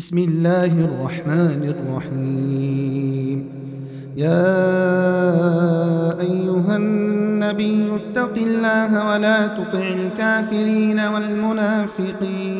[0.00, 3.38] بسم الله الرحمن الرحيم.
[4.16, 4.48] يا
[6.20, 12.59] أيها النبي اتق الله ولا تطع الكافرين والمنافقين.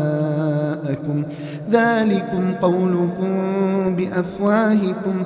[1.73, 5.23] ذلكم قولكم بأفواهكم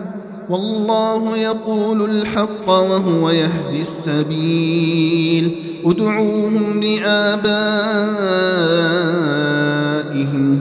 [0.51, 5.57] والله يقول الحق وهو يهدي السبيل.
[5.87, 7.45] ادعوهم لآبائهم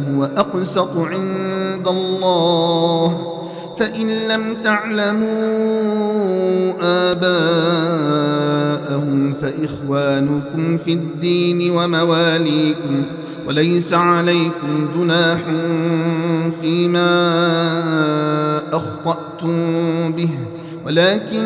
[0.10, 3.30] هو أقسط عند الله.
[3.80, 5.24] فإن لم تعلموا
[7.12, 8.14] آباءهم
[9.42, 13.04] فإخوانكم في الدين ومواليكم
[13.48, 15.40] وليس عليكم جناح
[16.62, 17.24] فيما
[20.18, 20.30] به
[20.86, 21.44] ولكن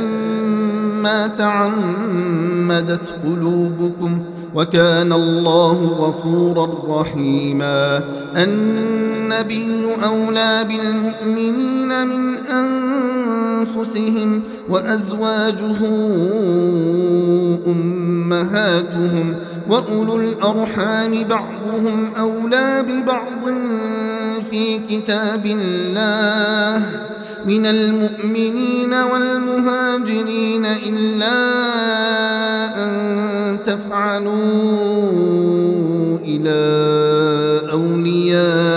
[1.02, 4.22] ما تعمدت قلوبكم
[4.56, 8.02] وكان الله غفورا رحيما.
[8.36, 12.38] النبي أولى بالمؤمنين من
[13.58, 15.78] أنفسهم وأزواجه
[17.68, 19.36] أمهاتهم
[19.70, 23.54] وأولو الأرحام بعضهم أولى ببعض
[24.50, 26.84] في كتاب الله.
[27.46, 31.38] من المؤمنين والمهاجرين إلا
[32.84, 34.38] أن تفعلوا
[36.26, 36.62] إلى
[37.72, 38.68] أوليائكم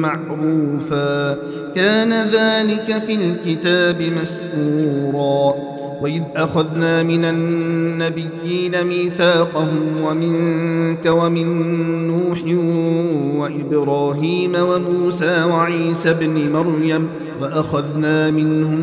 [0.00, 1.36] معروفا.
[1.74, 5.54] كان ذلك في الكتاب مسطورا.
[6.02, 11.48] وإذ أخذنا من النبيين ميثاقهم ومنك ومن
[12.08, 12.38] نوح
[13.40, 17.08] وإبراهيم وموسى وعيسى ابن مريم
[17.42, 18.80] وأخذنا منهم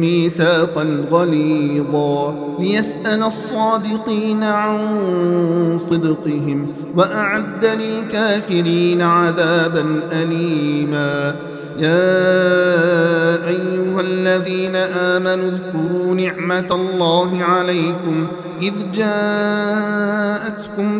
[0.00, 6.66] ميثاقا غليظا ليسأل الصادقين عن صدقهم
[6.96, 11.36] وأعد للكافرين عذابا أليما
[11.78, 18.26] يا أيها الذين آمنوا اذكروا نعمة الله عليكم
[18.62, 20.22] إذ جاءتكم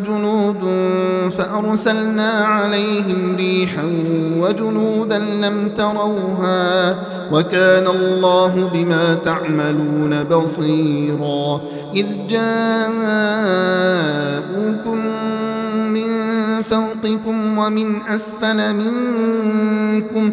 [0.02, 0.60] جنود
[1.30, 3.84] فأرسلنا عليهم ريحا
[4.40, 6.96] وجنودا لم تروها
[7.32, 11.60] وكان الله بما تعملون بصيرا
[11.94, 13.16] إذ جاءوكم
[15.92, 20.32] من فوقكم ومن أسفل منكم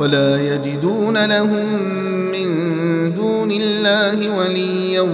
[0.00, 1.82] ولا يجدون لهم
[2.32, 2.48] من
[3.14, 5.06] دون الله وليا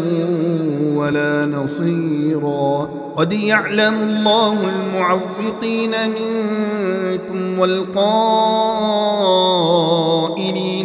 [0.94, 2.90] ولا نصيرا.
[3.16, 8.06] قد يعلم الله المعوقين منكم والقائلين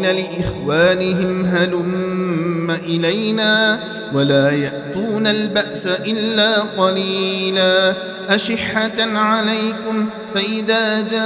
[0.06, 3.80] لإخوانهم هلم إلينا
[4.14, 7.94] ولا يأتون البأس إلا قليلا
[8.30, 11.22] أشحة عليكم فإذا جاء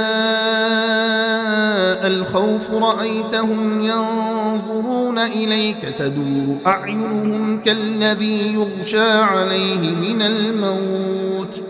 [2.06, 11.62] الخوف رأيتهم ينظرون إليك تدور أعينهم كالذي يغشى عليه من الموت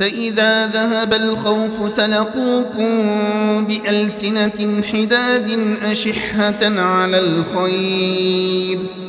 [0.00, 2.90] فإذا ذهب الخوف سلقوكم
[3.64, 8.78] بألسنة حداد أشحة على الخير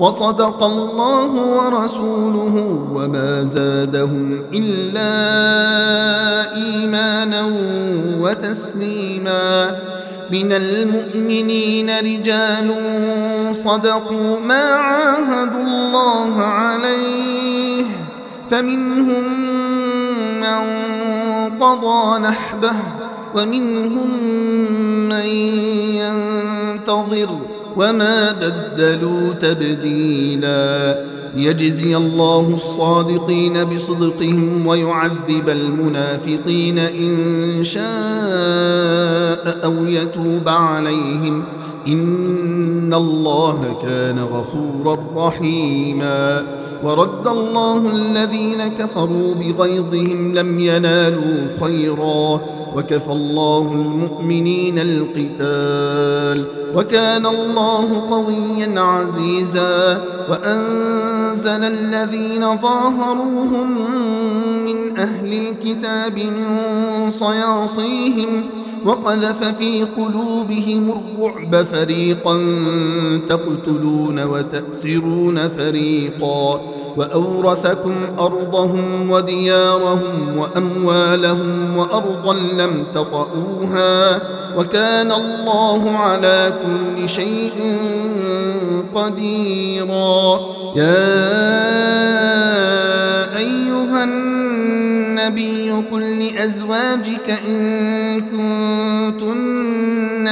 [0.00, 2.54] وصدق الله ورسوله
[2.94, 5.14] وما زادهم إلا
[6.56, 7.42] إيمانا
[8.20, 9.76] وتسليما.
[10.30, 12.74] من المؤمنين رجال
[13.52, 17.84] صدقوا ما عاهدوا الله عليه
[18.50, 19.24] فمنهم
[20.40, 20.58] من
[21.60, 22.74] قضى نحبه
[23.34, 24.10] ومنهم
[25.08, 25.26] من
[25.96, 27.28] ينتظر
[27.78, 30.98] وما بدلوا تبديلا
[31.36, 37.84] ليجزي الله الصادقين بصدقهم ويعذب المنافقين إن شاء
[39.64, 41.44] أو يتوب عليهم
[41.88, 46.42] إن الله كان غفورا رحيما
[46.84, 52.40] ورد الله الذين كفروا بغيظهم لم ينالوا خيرا
[52.76, 56.44] وكفى الله المؤمنين القتال
[56.74, 63.70] وكان الله قويا عزيزا وأنزل الذين ظاهروهم
[64.64, 66.46] من أهل الكتاب من
[67.10, 68.42] صياصيهم
[68.84, 72.34] وقذف في قلوبهم الرعب فريقا
[73.28, 76.60] تقتلون وتأسرون فريقا
[76.98, 84.20] وأورثكم أرضهم وديارهم وأموالهم وأرضا لم تطئوها
[84.56, 87.78] وكان الله على كل شيء
[88.94, 90.40] قديرا.
[90.76, 91.28] يا
[93.36, 99.38] أيها النبي قل لأزواجك إن كنتن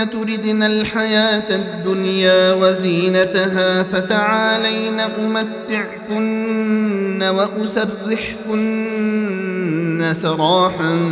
[0.04, 6.36] تردن الحياة الدنيا وزينتها فتعالين أمتعكن
[7.22, 8.66] وأسرحكن
[10.12, 11.10] سراحا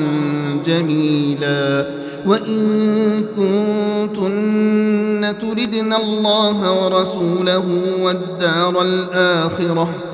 [0.67, 1.87] جميلا
[2.27, 7.65] وإن كنتن تردن الله ورسوله
[8.01, 10.14] والدار الآخرة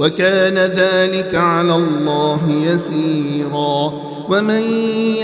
[0.00, 3.92] وكان ذلك على الله يسيرا.
[4.30, 4.62] ومن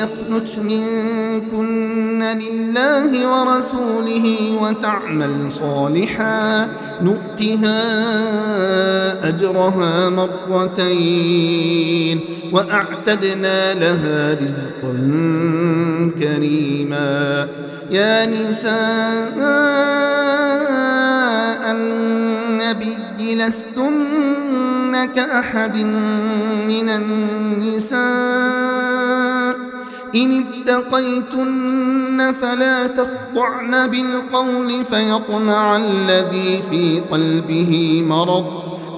[0.00, 4.26] يقنت منكن لله ورسوله
[4.62, 6.68] وتعمل صالحا
[7.02, 7.82] نؤتها
[9.28, 12.20] أجرها مرتين
[12.52, 14.94] وأعتدنا لها رزقا
[16.20, 17.48] كريما.
[17.90, 19.36] يا نساء
[21.70, 24.35] النبي لستن
[25.04, 25.76] كأحد
[26.68, 27.96] من النساء
[30.14, 38.46] إن اتقيتن فلا تخضعن بالقول فيطمع الذي في قلبه مرض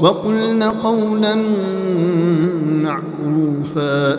[0.01, 1.35] وقلن قولا
[2.85, 4.19] معروفا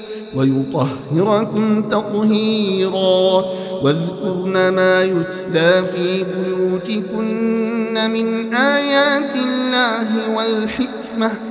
[0.35, 3.45] ويطهركم تطهيرا.
[3.83, 11.50] واذكرن ما يتلى في بيوتكن من آيات الله والحكمة.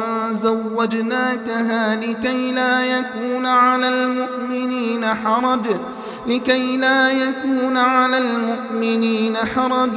[0.33, 5.65] زوجناكها لكي لا يكون على المؤمنين حرج
[6.27, 9.89] لكي لا يكون على المؤمنين حرج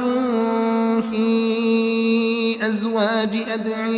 [1.11, 3.95] في أزواج أدعيائهم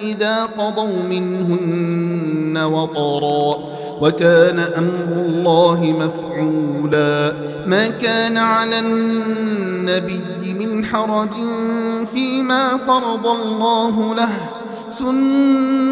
[0.00, 3.81] إذا قضوا منهن وطرا.
[4.02, 7.32] وكان أمر الله مفعولا.
[7.66, 11.34] ما كان على النبي من حرج
[12.14, 14.32] فيما فرض الله له.
[14.90, 15.91] سنة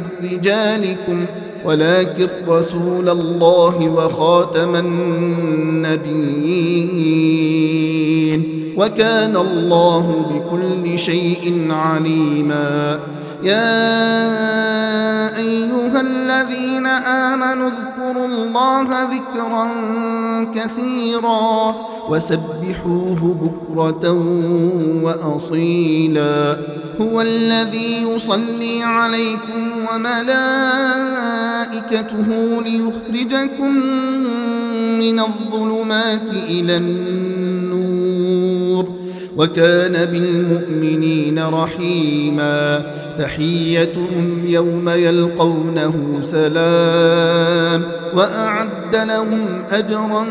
[0.00, 1.24] من رجالكم
[1.64, 6.34] ولكن رسول الله وخاتم النبيين.
[8.76, 12.98] وكان الله بكل شيء عليما.
[13.42, 13.86] يا
[15.36, 19.68] أيها الذين آمنوا اذكروا الله ذكرا
[20.54, 21.74] كثيرا
[22.08, 24.10] وسبحوه بكرة
[25.02, 26.56] وأصيلا.
[27.00, 32.26] هو الذي يصلي عليكم وملائكته
[32.62, 33.74] ليخرجكم
[34.98, 38.88] من الظلمات إلى النور.
[39.36, 42.82] وكان بالمؤمنين رحيما.
[43.18, 47.82] تحيتهم يوم يلقونه سلام.
[48.16, 50.26] وأعد لهم أجرا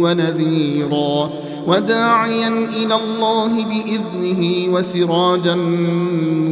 [0.02, 1.30] ونذيرا
[1.66, 5.54] وداعيا إلى الله بإذنه وسراجا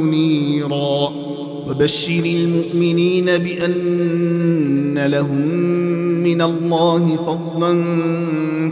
[0.02, 1.33] منيرا.
[1.68, 5.48] وبشر المؤمنين بأن لهم
[6.22, 7.84] من الله فضلا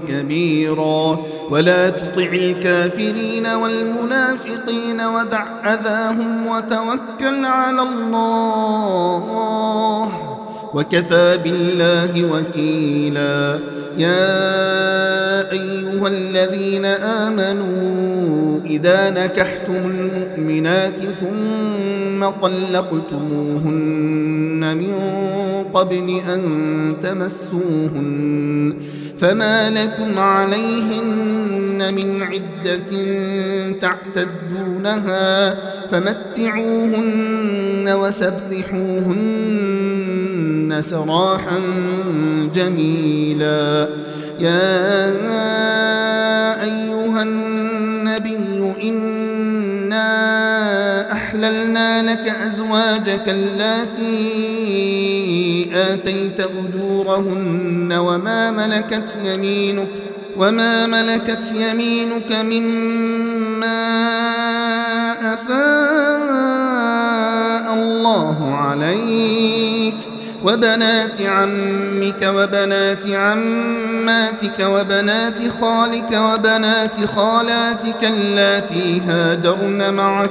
[0.08, 1.20] كبيرا.
[1.50, 5.44] ولا تطع الكافرين والمنافقين ودع
[5.74, 9.22] أذاهم وتوكل على الله
[10.74, 13.58] وكفى بالله وكيلا.
[13.98, 16.84] يا أيها الذين
[17.24, 22.01] آمنوا إذا نكحتم المؤمنات ثم
[22.42, 23.72] طلقتموهن
[24.76, 24.94] من
[25.74, 26.42] قبل أن
[27.02, 28.74] تمسوهن
[29.20, 32.90] فما لكم عليهن من عدة
[33.80, 35.54] تعتدونها
[35.90, 39.42] فمتعوهن وسبحوهن
[40.80, 41.60] سراحا
[42.54, 43.88] جميلا.
[44.40, 45.12] يا
[46.62, 47.51] أيها النبي
[51.12, 54.12] أحللنا لك أزواجك اللاتي
[55.74, 59.88] آتيت أجورهن وما ملكت يمينك
[60.36, 63.92] وما ملكت يمينك مما
[65.34, 65.62] أفاء
[67.74, 69.94] الله عليك
[70.44, 80.30] وبنات عمك وبنات عماتك وبنات خالك وبنات خالاتك اللاتي هاجرن معك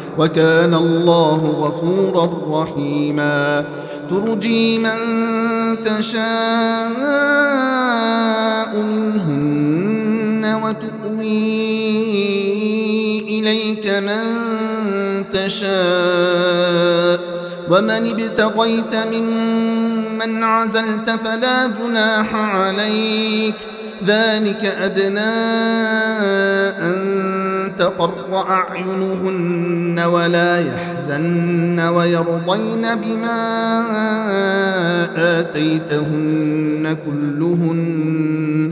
[0.17, 2.29] وكان الله غفورا
[2.63, 3.65] رحيما.
[4.09, 4.97] ترجي من
[5.85, 6.21] تشاء
[8.77, 11.59] منهن وتؤوي
[13.19, 14.23] إليك من
[15.33, 17.19] تشاء.
[17.69, 23.55] ومن ابتغيت ممن عزلت فلا جناح عليك.
[24.07, 25.19] ذلك أدنى
[26.79, 27.40] أن
[27.81, 33.39] تقر أعينهن ولا يحزن ويرضين بما
[35.39, 38.71] آتيتهن كلهن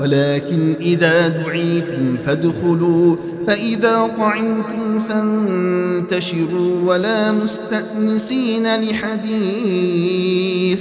[0.00, 10.78] ولكن إذا دعيتم فادخلوا فإذا طعمتم فانتشروا ولا مستأنسين لحديث.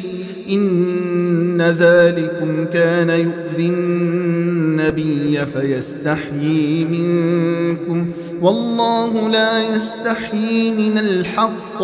[0.50, 8.12] إن ذلكم كان يؤذي النبي فيستحيي منكم.
[8.42, 11.84] والله لا يستحيي من الحق.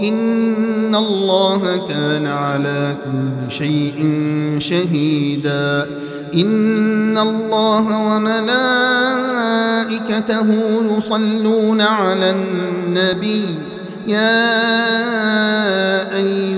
[0.00, 4.14] إن الله كان على كل شيء
[4.58, 5.86] شهيدا
[6.34, 8.66] إن الله وملائكته
[10.96, 13.44] يصلون على النبي
[14.06, 14.48] يا
[16.16, 16.57] أيها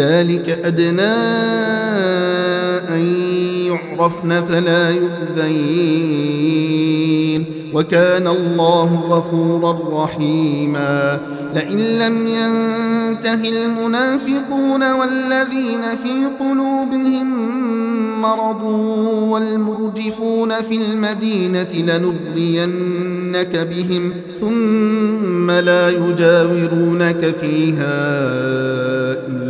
[0.00, 1.16] ذلك أدنى
[2.88, 3.00] أن
[3.66, 6.40] يعرفن فلا يؤذين.
[7.74, 11.18] وكان الله غفورا رحيما.
[11.54, 17.50] لئن لم ينته المنافقون والذين في قلوبهم
[18.22, 18.62] مرض
[19.30, 27.96] والمرجفون في المدينة لنغرينك بهم ثم لا يجاورونك فيها
[29.28, 29.49] إلا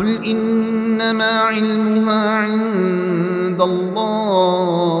[0.00, 5.00] قل إنما علمها عند الله.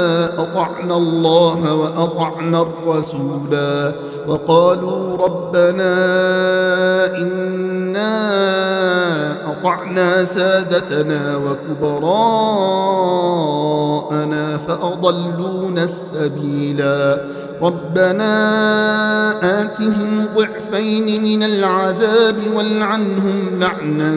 [0.51, 3.91] أطعنا الله وأطعنا الرسولا
[4.27, 5.95] وقالوا ربنا
[7.17, 8.11] إنا
[9.51, 12.17] أطعنا سادتنا وكبراءنا
[14.57, 17.21] فأضلونا السبيلا
[17.61, 18.31] ربنا
[19.61, 24.15] آتهم ضعفين من العذاب والعنهم لعنا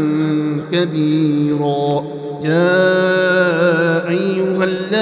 [0.72, 2.04] كبيرا
[2.44, 4.33] يا أيها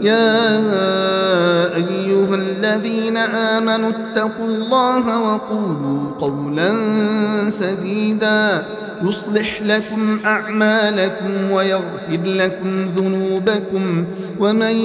[0.00, 0.46] يا
[1.76, 6.74] أيها الذين آمنوا اتقوا الله وقولوا قولا
[7.48, 8.62] سديدا.
[9.02, 14.04] يصلح لكم أعمالكم ويغفر لكم ذنوبكم.
[14.40, 14.76] ومن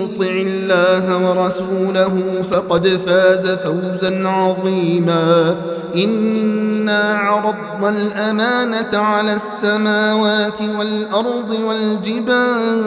[0.00, 5.56] يطع الله ورسوله فقد فاز فوزا عظيما.
[5.96, 12.82] إنا عرضنا الأمانة على السماوات والأرض والجبال.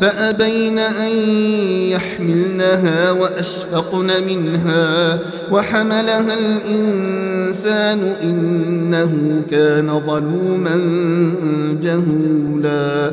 [0.00, 1.12] فأبين أن
[1.88, 5.18] يحملنها وأشفقن منها
[5.52, 10.76] وحملها الإنسان إنه كان ظلوما
[11.82, 13.12] جهولا.